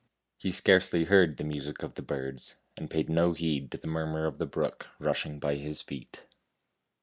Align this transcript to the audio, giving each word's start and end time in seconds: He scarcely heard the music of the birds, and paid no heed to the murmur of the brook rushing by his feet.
He 0.39 0.49
scarcely 0.49 1.03
heard 1.03 1.37
the 1.37 1.43
music 1.43 1.83
of 1.83 1.93
the 1.93 2.01
birds, 2.01 2.55
and 2.75 2.89
paid 2.89 3.07
no 3.07 3.33
heed 3.33 3.69
to 3.69 3.77
the 3.77 3.85
murmur 3.85 4.25
of 4.25 4.39
the 4.39 4.47
brook 4.47 4.87
rushing 4.99 5.39
by 5.39 5.57
his 5.57 5.83
feet. 5.83 6.25